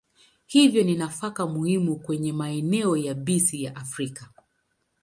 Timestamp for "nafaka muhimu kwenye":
0.95-2.33